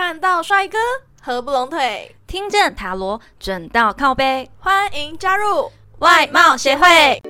[0.00, 0.78] 看到帅哥
[1.20, 7.20] 合不拢腿，听见塔罗准到靠背，欢迎加入外貌协会。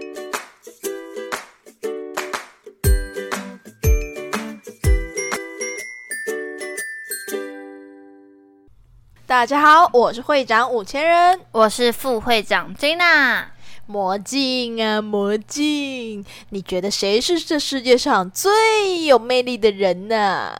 [9.26, 11.40] 大家好，我是会长五千人。
[11.50, 13.46] 我是副会长 Jina。
[13.86, 20.54] 魔镜啊，魔镜，你觉得谁是这世界上最有魅力的人呢？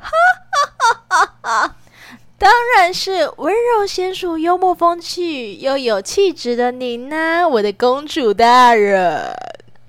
[2.83, 9.33] 然是温柔娴熟、幽默风趣又有气质的您呢，我的公主大人。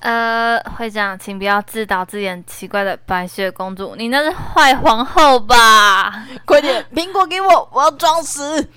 [0.01, 6.27] 呃，会长，请不要自导自演奇怪的白雪公主，你那是坏皇后吧？
[6.45, 8.69] 快点，苹果给我，我要装死。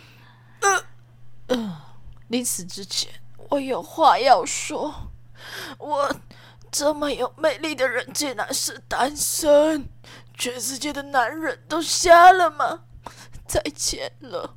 [0.60, 0.82] 呃
[1.48, 1.76] 呃，
[2.28, 3.12] 临死之前，
[3.50, 4.94] 我有话要说。
[5.76, 6.10] 我
[6.70, 9.86] 这么有魅力的人，竟然是单身。
[10.38, 12.80] 全世界的男人都瞎了吗？
[13.46, 14.54] 再见了，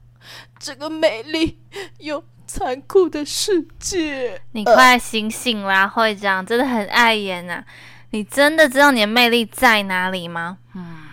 [0.60, 1.62] 这个美丽
[2.00, 4.42] 又残酷的世界。
[4.52, 7.64] 你快醒醒啦，会长，真的很碍眼呐！
[8.12, 10.58] 你真的知道你的魅力在哪里吗？
[10.74, 11.10] 嗯，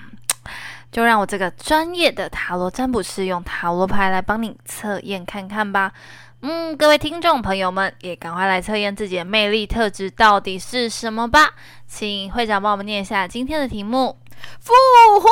[0.90, 5.92] 就让我这个专业的塔罗占卜师用塔罗牌来帮你测验看看吧。
[6.40, 11.54] 嗯，各位听众朋友们，也赶快来测验自己的魅力特质到底是什么吧。
[11.86, 14.18] 请会长帮我们念一下今天的题目。
[14.60, 14.72] 复
[15.20, 15.28] 活，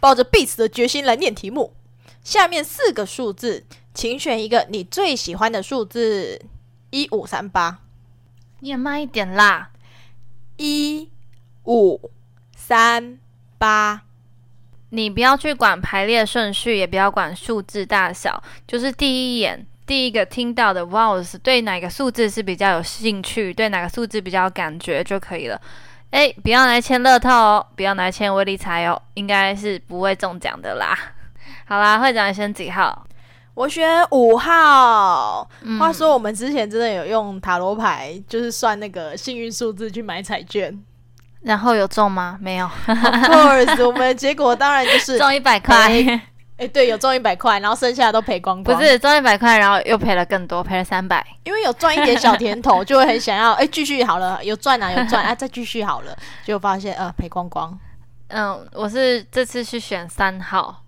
[0.00, 1.74] 抱着必死的决心来念题目。
[2.22, 6.40] 下面四个数字，请选一个你最喜欢的数字。
[6.90, 7.80] 一五三八，
[8.60, 9.70] 念慢一点啦。
[10.56, 11.10] 一
[11.64, 12.10] 五
[12.56, 13.18] 三
[13.58, 14.02] 八，
[14.90, 25.60] 你不要去管排列顺序，也不要管数字大小，就是第一眼第一个听到的 vows 对哪个数字是比较有兴趣，对哪个数字比较有感觉就可以了。
[26.16, 30.98] 哎，不要来签乐透哦，不要来签威力彩哦，应该是不会中奖的啦。
[31.68, 33.06] 好啦，会长选几号？
[33.52, 35.46] 我选五号。
[35.78, 40.82] 话说我们之前真的有用塔罗牌，就是算那个幸运数字去买彩券，
[41.42, 42.38] 然后有中吗？
[42.40, 42.64] 没有。
[42.86, 45.92] Of course，我们的结果当然就是 中一百块。
[46.58, 48.78] 哎，对，有中一百块，然后剩下的都赔光光。
[48.78, 51.24] 不是中一百块，然后又赔了更多，赔了三百。
[51.44, 57.78] 因为有赚一点小甜头，就会很想要，哎，继续好了，有赚啊，有赚啊，再继续好了， 结果发现呃赔光光。
[58.28, 60.82] 嗯，我是这次去选三号。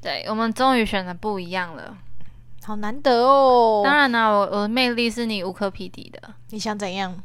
[0.00, 1.96] 对，我们终于选的不一样了。
[2.64, 3.80] 好难得哦！
[3.82, 6.20] 当然啦，我我的魅力是你无可匹敌的。
[6.50, 7.16] 你想怎样？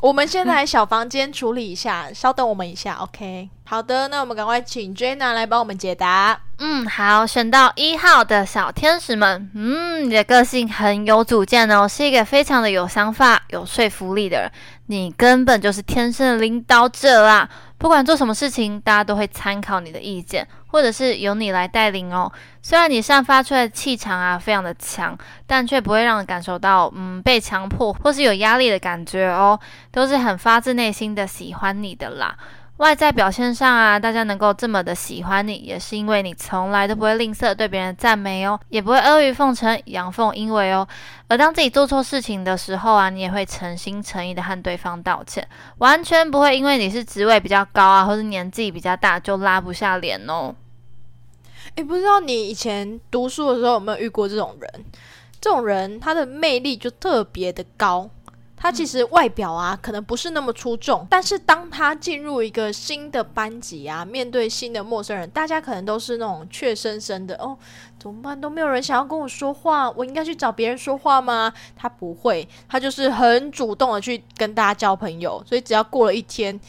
[0.00, 3.48] 我们先来小房间处理一下，稍等我们一下，OK？
[3.70, 6.40] 好的，那我们赶快请 Jenna 来帮我们解答。
[6.58, 14.50] 嗯，好，选到一号的小天使们，嗯，你的个性很有主见哦，是一个非常的有想法、有说服力的人，
[14.86, 17.46] 你根本就是天生的领导者啊！
[17.76, 22.32] 不管做什么事情，大家都会参考你的意见，或者是由你来带领哦。
[22.62, 29.60] 虽然你散发出来的气场啊非常的强，但却不会让人感受到嗯被强迫或是有压力的感觉哦，
[29.92, 32.34] 都是很发自内心的喜欢你的啦。
[32.78, 40.86] 外在表现上啊，大家能够这么的喜欢你，也是因为你从来都不会吝啬对别人赞美哦，也不会阿谀奉承、阳奉阴违哦。
[41.26, 45.46] 而当自己做错事情的时候啊，你也会诚心诚意的和对方道歉，
[45.78, 50.54] 完全不会因为你是职位比较高啊，或是年纪比较大就拉不下脸哦。
[51.74, 54.84] 诶，不知道你以前读书的时候有没有遇过这种人？
[55.40, 58.08] 这种人他的魅力就特别的高。
[58.58, 67.56] 他其实外表啊，可能不是那么出众，但是当他进入一个新的班级啊，面对新的陌生人，大家可能都是那种怯生生的哦，
[67.98, 68.38] 怎么办？
[68.38, 71.52] 都没有人想要跟我说话，我应该去找别人说话吗？
[71.76, 76.60] 他不会，他就是很主动的去跟大家交朋友，所以只要过了一天，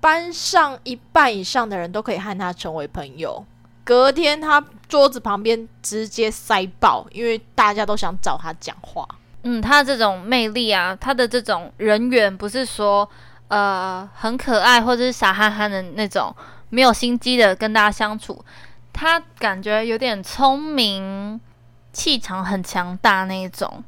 [0.00, 3.44] 班上一半以上的人都可以和他成为朋友。
[3.84, 9.06] 隔天他桌子旁边直接塞爆，因为大家都想找他讲话。
[9.42, 13.08] 嗯，他这种魅力啊，他的这种人缘，不是说
[13.48, 16.34] 呃很可爱或者是傻憨憨的那种，
[16.70, 18.44] 没有心机的跟大家相处，
[18.92, 21.40] 他感觉有点聪明，
[21.92, 23.82] 气场很强大那一种。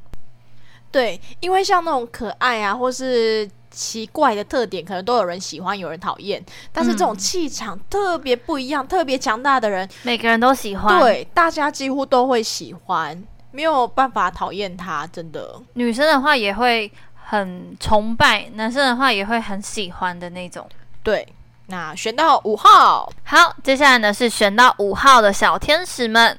[0.93, 6.45] 对，因为像那种可爱啊，或是奇怪的特点，可能都有人喜欢，有人讨厌。
[6.73, 10.99] 但是这种气场特别不一样、特别强大的人，每个人都喜欢。
[11.01, 13.23] 对，大家几乎都会喜欢。
[13.53, 15.61] 没有办法讨厌他，真的。
[15.75, 20.69] 女生的话也会很崇拜，男生的话也会很喜欢的那种。
[21.03, 21.27] 对，
[21.67, 26.39] 那选到五号，好，接下来呢是选到五号的小天使们。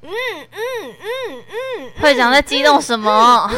[0.00, 3.50] 嗯嗯嗯嗯，会长在激动什么？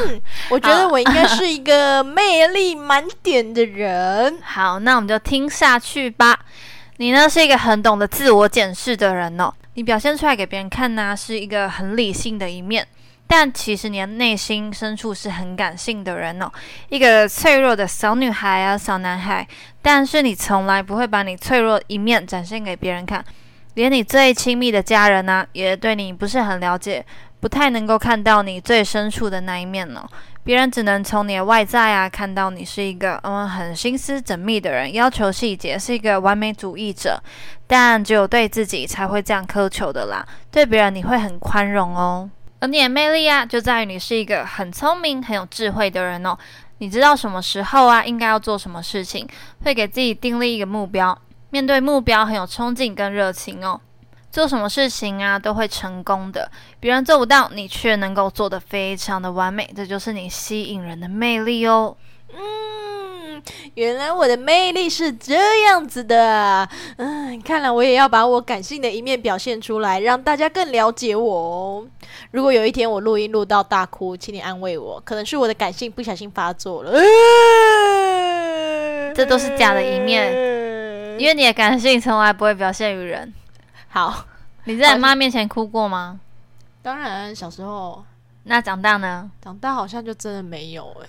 [0.48, 4.40] 我觉得我应该是一个魅力满点的人。
[4.42, 6.40] 好，那我们就听下去吧。
[7.00, 12.86] 你呢是一个很懂得自我检视的人哦，你表现出来给别人看呢是一个很理性的一面，
[13.26, 16.52] 但其实你的内心深处是很感性的人哦，
[16.90, 19.48] 一个脆弱的小女孩啊，小男孩，
[19.80, 23.24] 但是你从来不会把你脆弱一面展现给别人看，
[23.76, 27.02] 连你最亲密的家人呢，也对你不是很了解，
[27.40, 30.06] 不太能够看到你最深处的那一面哦。
[30.42, 37.20] 别人只能从你的外在啊看到你是一个嗯很心思缜密的人，要求细节，是一个完美主义者。
[37.66, 42.28] 但只有对自己才会这样苛求的啦，对别人你会很宽容哦。
[42.58, 46.36] 而你的魅力啊，就在于你是一个很聪明、很有智慧的人哦。
[46.78, 49.28] 你知道什么时候啊应该要做什么事情，
[49.64, 51.16] 会给自己定立一个目标，
[51.50, 53.78] 面对目标很有冲劲跟热情哦。
[54.30, 56.48] 做什么事情啊都会成功的，
[56.78, 61.96] 别人做不到，你却能够做得非常的完美，这就是你吸引人的魅力哦。
[62.32, 63.42] 嗯，
[63.74, 66.68] 原来我的魅力是这样子的。
[66.96, 71.84] 嗯，看来我也要把我感性的一面表现出来，让大家更了解我哦。
[72.30, 76.92] 如果有一天我录音录到大哭，请你安慰我，可能是我的感性不小心发作了。
[79.12, 80.32] 这都是假的一面，
[81.18, 83.34] 因为你的感性从来不会表现于人。
[83.90, 84.24] 好，
[84.64, 86.20] 你在你妈面前哭过吗？
[86.80, 88.04] 当然，小时候。
[88.44, 89.30] 那长大呢？
[89.42, 91.08] 长大好像就真的没有哎。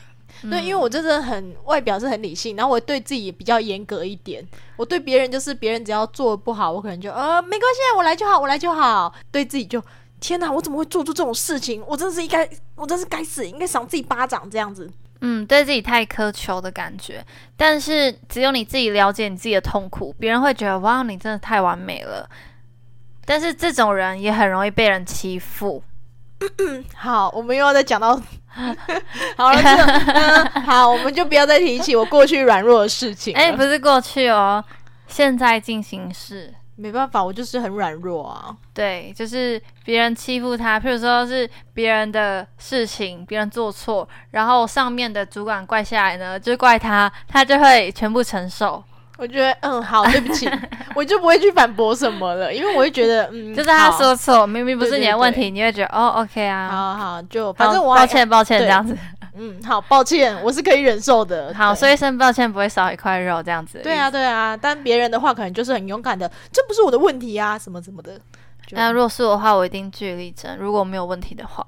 [0.50, 4.46] 对，因为我真的很外表是很理性，然后我对自己也比较严格一点。
[4.76, 9.14] 我对别人就是别人只要做不好，我可能就呃没关系，我来就好，我来就好。
[9.32, 9.82] 对自己就
[10.20, 11.84] 天哪，我怎么会做出这种事情？
[11.88, 14.90] 我真的是应该，我真是该死，应该赏自己巴掌这样子。
[15.22, 17.24] 嗯，对自己太苛求的感觉。
[17.56, 22.28] 但是只有你自己了解你自己的痛苦，别人会觉得哇，你真的太完美了。
[23.32, 25.82] 但是这种人也很容易被人欺负。
[26.94, 28.10] 好，我们又要再讲到
[29.38, 33.34] 好了，好，我们就不要再提起我过去软弱的事情。
[33.34, 34.62] 哎，不是过去哦，
[35.08, 36.54] 现在进行式。
[36.76, 38.54] 没办法，我就是很软弱啊。
[38.74, 48.84] 对，就是别人欺负他，譬如说是别人的事情，别人做错，然后上面的主管怪下来呢，就怪他，他就会全部承受。
[49.22, 50.50] 我觉得嗯好，对不起，
[50.96, 58.98] 我就不会去反驳什么了，因为我会觉得嗯， 就是他说错，明明不是你的问题，你会觉得哦，OK 啊，好好就反正我抱歉抱歉这样子，
[59.36, 68.20] 嗯，好抱歉，我是可以忍受的，好，说一声抱歉不会少一块肉这样子，对啊对啊，但别人的话可能就是很勇敢的，这不是我的问题啊，什么什么的。
[68.72, 70.58] 那如果是我的话，我一定据理力争。
[70.58, 71.64] 如果没有问题的话，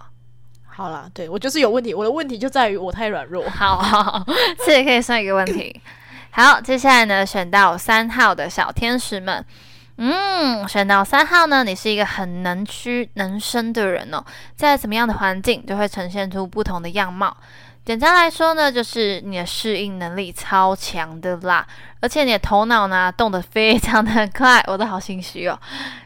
[0.65, 3.47] 好啦，对我就是有问题，我的问题就在于我太软弱。
[3.47, 4.25] 好，好，
[4.65, 5.79] 这也可以算一个问题。
[6.35, 9.45] 好，接下来呢，选到三号的小天使们，
[9.97, 14.25] 嗯，选到三号呢，你是一个很能屈能伸的人哦，
[14.55, 17.37] 在什么样的环境就会呈现出不同的样貌。
[17.85, 21.67] 简单来说呢，就是你的适应能力超强的啦，
[21.99, 25.59] 而且你的头脑呢动得非常的快，我都好心虚哦。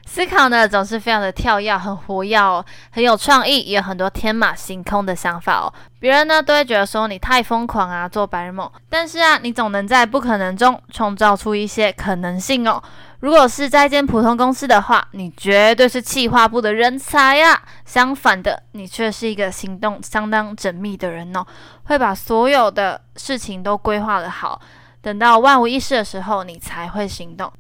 [0.03, 5.71] 思考呢总是非常的跳跃，很活跃哦，很有创意，也有很多天马行空的想法哦。
[6.00, 8.68] 别人呢都会觉得说你太疯狂啊，做白日梦。
[8.89, 12.81] 但是啊，你总能在不可能中创造出一些可能性哦。
[13.19, 17.60] 如果是在一间普通公司的话，你绝对是企划部的人才呀。
[17.84, 21.44] 相反的，你却是一个行动相当缜密的人哦，
[21.86, 24.62] 会把所有的事情都规划的好，
[25.02, 27.52] 等到万无一失的时候，你才会行动，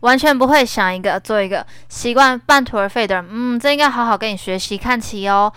[0.00, 3.26] 完全不会想一个做一个，习惯半途而废的人。
[3.28, 5.52] 嗯，这应该好好跟你学习看齐哦。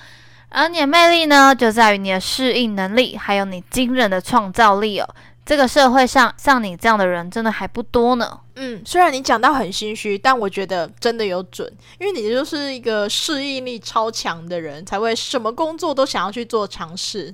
[0.50, 5.08] 而你的魅力呢，就在于你的适应能力，还有你惊人的创造力哦。
[5.46, 8.40] 这个社会上像你这样的人真的还不多呢。
[8.56, 11.70] 嗯，虽然你讲到很心虚，但我觉得真的有准，
[12.00, 17.34] 因为你就是一个适应力超强的人，才会什么工作都想要去做尝试。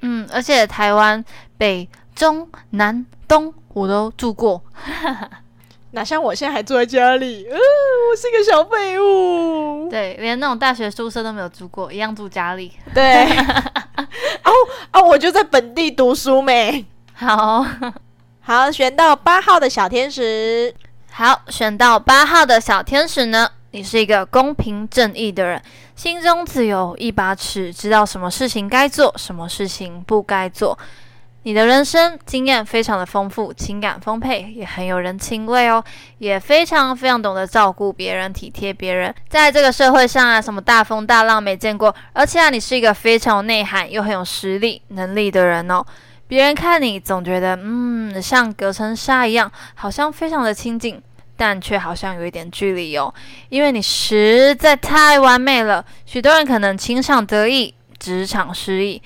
[0.00, 1.22] 嗯，而且台湾
[1.58, 4.62] 北中南东我都住过，
[5.90, 9.88] 哪像我现在还住在家里，嗯，我是一个小废物。
[9.90, 12.72] 对，连那种大学宿舍都没有住过，一样住家里。
[12.94, 13.24] 对，
[14.44, 14.50] 哦
[14.92, 16.84] 哦，我就在本地读书没。
[17.24, 17.64] 好
[18.42, 20.74] 好，选到八号的小天使。
[21.10, 23.48] 好，选到八号的小天使呢？
[23.70, 25.62] 你是一个公平正义的人，
[25.96, 30.78] 心中自有一把尺，知道什么事情该做，什么事情不该做。
[31.44, 35.82] 你的人生经验非常的丰富，情感丰沛，也很有人情味哦，
[36.18, 39.14] 也非常非常懂得照顾别人，体贴别人。
[39.30, 45.82] 在这个社会上啊，什么大风大浪没见过，而且啊，你是一个非常有内涵又很有实力能力的人哦。
[46.26, 51.00] 别人看你总觉得，嗯，像隔层纱一样，好像非常的亲近，
[51.36, 53.12] 但却好像有一点距离哦，
[53.50, 55.84] 因为你实在太完美了。
[56.06, 59.00] 许多人可能情场得意，职场失意，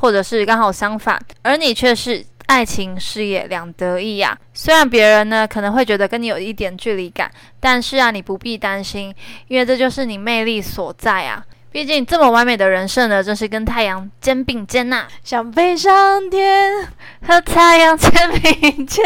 [0.00, 4.36] 或者是刚好相反，而你却是爱情、事业两得意呀。
[4.52, 9.14] 虽然别人呢可能会觉得跟你有一点距离感，但是啊，你不必担心，
[9.48, 11.44] 因为这就是你魅力所在啊。
[11.72, 16.88] 毕竟这么完美的人设呢，真是跟太阳肩并肩呐，想飞上天
[17.26, 18.10] 和太阳肩
[18.42, 19.04] 并肩。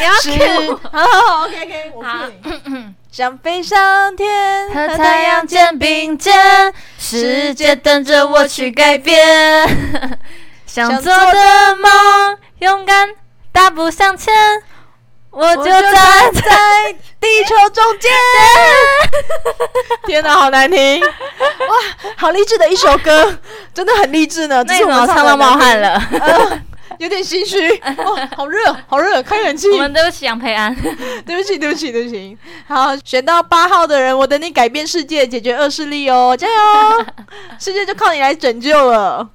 [0.00, 2.30] 你 要是 Q 好好好，OK OK，我好 cue
[2.66, 6.34] 你想飞上天和太阳肩并肩，
[6.98, 9.16] 世界等着我去改变。
[10.66, 13.08] 想做的梦，勇敢
[13.52, 14.34] 大步向前，
[15.36, 16.96] 我就站站在。
[17.18, 18.10] 地球中间。
[20.06, 21.00] 天哪，好难听！
[21.02, 21.76] 哇，
[22.16, 23.36] 好励志的一首歌，
[23.74, 24.62] 真的很励志呢。
[24.66, 26.00] 那你怎只是我们唱到冒汗了？
[26.20, 26.62] 呃，
[26.98, 27.68] 有点心虚。
[27.80, 29.68] 哇，好热，好热，开冷气。
[29.74, 30.72] 我们对不起杨培安。
[31.26, 32.36] 对不起，对不起，对不起。
[32.68, 37.06] 好，选到八号的人，我等你改变世界，解决恶势力哦，加油！
[37.58, 39.28] 世界就靠你来拯救了。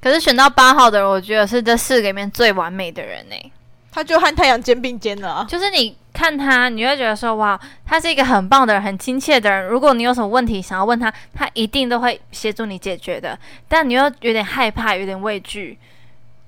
[0.00, 3.52] 可是选到八号的人，我觉得是这四个里面最完美的人呢。
[3.98, 5.44] 他就和太阳肩并肩了啊。
[5.48, 9.66] 就是你看他，你会觉得说，哇，他是一个很棒的人，很亲切的人。
[9.66, 13.36] 如果你有什么问题想要问他，他一定都会协助你解决的。
[13.66, 15.76] 但你又有点害怕，有点畏惧。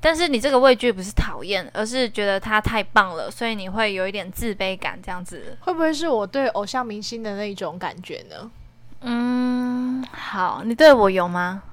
[0.00, 5.58] 但是你这个畏惧不是讨厌，而是觉得他太棒了，所以你会有一点自卑感，这样子。
[5.60, 8.48] 会不会是我对偶像明星的那种感觉呢？
[9.00, 11.64] 嗯，好，你对我有吗？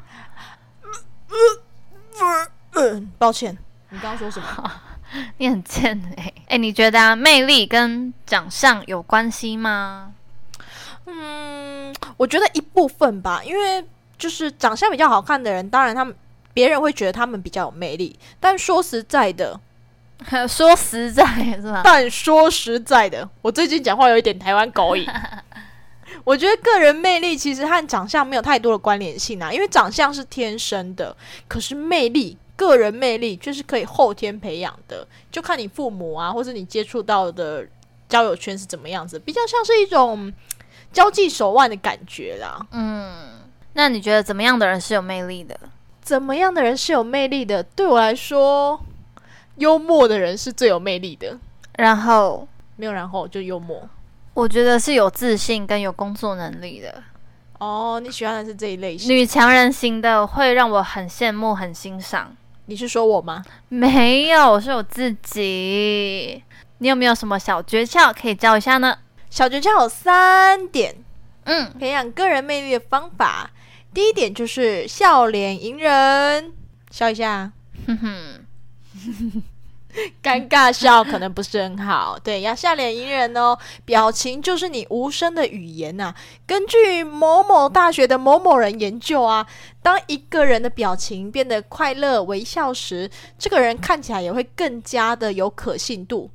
[2.73, 3.55] 嗯，抱歉，
[3.91, 4.71] 你刚刚说什么？
[5.37, 10.13] 你很贱哎、哎、你觉得啊，魅力跟长相有关系吗？
[11.05, 13.83] 嗯，我觉得一部分吧，因为
[14.17, 16.13] 就是长相比较好看的人，当然他们
[16.53, 18.19] 别人会觉得他们比较有魅力。
[18.39, 19.57] 但说实在的，
[20.49, 21.23] 说实在
[21.55, 21.81] 是吧？
[21.83, 25.07] 但说实在的，我最近讲话有一点台湾狗语。
[26.25, 31.15] 我觉得个人魅力其实和长相没有太多的关联性啊，因为长相是天生的，
[31.47, 32.37] 可是魅力。
[32.57, 37.65] 个人魅力就是可以后天培养的，就看你父母啊，或是你接触到的
[38.09, 40.33] 交友圈是怎么样子，比较像是一种
[40.91, 42.59] 交际手腕的感觉啦。
[42.71, 43.29] 嗯，
[43.73, 45.57] 那你觉得怎么样的人是有魅力的？
[46.01, 47.61] 怎么样的人是有魅力的？
[47.61, 48.79] 对我来说，
[49.57, 51.37] 幽默的人是最有魅力的。
[51.77, 53.87] 然后没有然后就幽默。
[54.33, 57.03] 我觉得是有自信跟有工作能力的
[57.59, 59.09] 哦，你喜欢的是这一类型？
[59.09, 62.35] 女强人型的，会让我很羡慕、很欣赏。
[62.67, 63.43] 你是说我吗？
[63.69, 66.43] 没有，我是我自己。
[66.79, 68.97] 你有没有什么小诀窍可以教一下呢？
[69.29, 70.95] 小诀窍有三点，
[71.45, 73.49] 嗯，培养个人魅力的方法。
[73.93, 76.51] 第一点就是笑脸迎人，
[76.91, 77.51] 笑一下。
[77.87, 78.45] 哼哼，
[80.21, 83.57] 尴尬笑可能不是很好，对，要笑脸迎人哦。
[83.85, 86.13] 表情就是你无声的语言呐、
[86.45, 89.47] 根据某某大学的某某人研究啊，
[89.81, 96.29] 当一个人的表情变得快乐微笑时，这个人看起来也会更加的有可信度，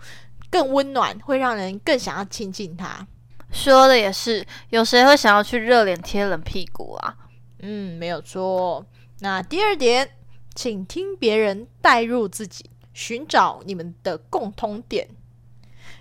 [0.51, 3.07] 更温暖，会让人更想要亲近他。
[3.53, 7.15] 说的也是，有谁会想要去热脸贴冷屁股啊？
[7.61, 8.85] 嗯，没有错。
[9.21, 10.09] 那第二点，
[10.55, 15.09] 请听别人带入自己，寻找你们的共通点。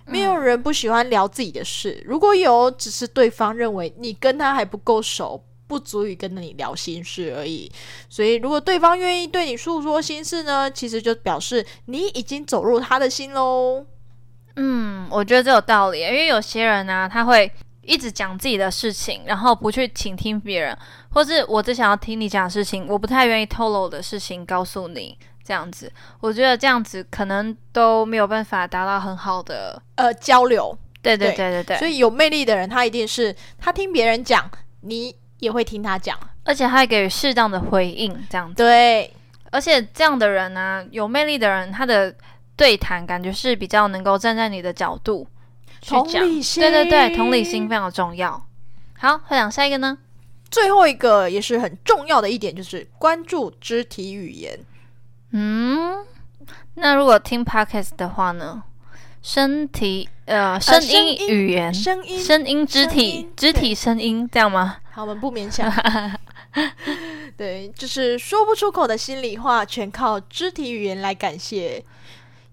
[0.04, 7.70] 没有人不喜欢聊自己的事，如果有，只是对方认为你跟他还不够熟，不足以跟你聊心事而已。
[8.08, 13.86] 所以，如果对方愿意对你诉说心事呢，其实就表示你已经走入他的心喽。
[14.56, 17.50] 嗯，我觉得这有道理，因为有些人呢、他会
[17.82, 20.76] 一直讲自己的事情，然后不去倾听别人，
[21.10, 30.76] 或是我只想要听你讲的事情，我不太愿意透露的事情告诉你，这样子，我觉得这样子可能都没有办法达到很好的，呃，交流。
[31.02, 34.48] 对对对对对对，所以有魅力的人，他一定是他听别人讲，
[34.82, 36.16] 你也会听他讲。
[36.44, 39.12] 而且他还给予适当的回应，这样子，对，
[39.50, 42.14] 而且这样的人呢、有魅力的人，他的
[42.54, 45.26] 对谈感觉是比较能够站在你的角度
[45.82, 48.42] 去同讲，理心，对对对，同理心非常重要。
[48.98, 49.98] 好，会讲下一个呢？
[50.50, 54.58] 最后一个也是很重要的一点，就是关注肢体语言。
[55.32, 56.06] 嗯，
[56.74, 58.62] 那如果听 podcast 的话呢？
[59.22, 64.78] 身体呃，声声音音语言、声音，声音、肢体音、肢体声音，这样吗？
[64.90, 65.72] 好，我们不勉强。
[67.38, 71.84] 对，就是说不出口的心里话，全靠肢体语言来感谢。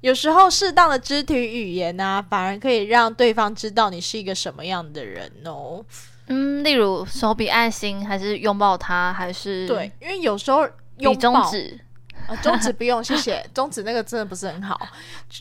[0.01, 5.83] 有时候，适当的肢体语言啊、反而可以让对方知道你是一个什么样的人哦。
[6.27, 10.65] 嗯，例如手比爱心，还是拥抱他，还是对，因为有时候
[10.95, 11.79] 比拥抱，中指？
[12.27, 13.45] 啊，中指不用，谢谢。
[13.53, 14.79] 中指那个真的不是很好。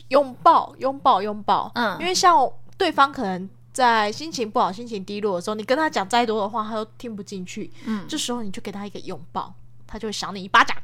[0.07, 1.71] 拥抱，拥抱，拥抱。
[1.75, 2.35] 嗯因为像
[2.77, 7.71] 对方可能在心情不好、心情低落的时候，你跟他讲再多的话，他都听不进去。
[7.85, 9.53] 嗯，这时候你就给他一个拥抱，
[9.87, 10.75] 他就会赏你一巴掌。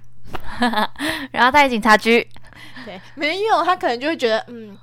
[1.31, 2.25] 然后带警察局。
[2.85, 4.77] 对，没有，他可能就会觉得，嗯，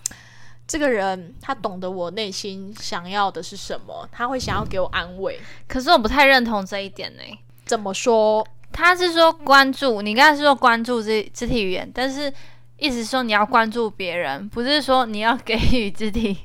[0.66, 5.40] 这个人他懂得我内心想要的是什么，他会想要给我安慰。
[5.68, 7.22] 可是我不太认同这一点呢。
[7.64, 8.46] 怎么说？
[8.72, 12.32] 他是说关注，你刚才是说关注肢肢体语言，但是
[12.78, 16.36] 意思说你要关注别人，不是说你要给予肢体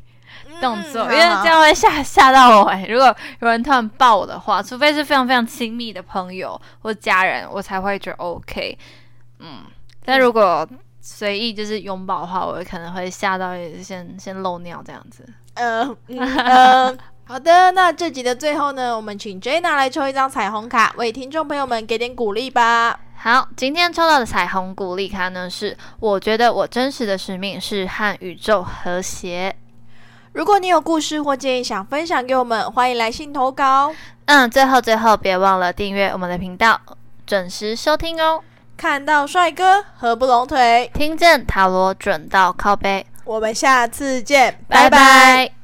[0.60, 2.86] 动作，因为这样会吓吓到我哎。
[2.90, 8.78] 如果有人突然抱我的话，除非是非常非常亲密的朋友或家人，我才会觉得 OK。
[9.40, 9.64] 嗯，
[10.04, 10.68] 但如果
[11.10, 15.26] 随意就是拥抱的话，我可能会吓到，先先漏尿这样子。
[15.54, 16.98] 呃呃。
[17.24, 23.00] 好的，那这集的最后呢，我们请 Jenna 来抽一张彩虹卡，为听众朋友们给点鼓励吧。
[23.16, 29.56] 好，今天抽到的彩虹鼓励卡呢，是我觉得我真实的使命是和宇宙和谐。
[30.34, 33.94] 如果你有故事或建议想分享给我们，欢迎来信投稿。
[34.26, 36.80] 嗯，最后最后别忘了订阅我们的频道，
[37.26, 38.42] 准时收听哦。
[38.78, 43.06] 看到帅哥合不拢腿，听见塔罗准到靠背。
[43.26, 45.57] 我们下次见，拜拜。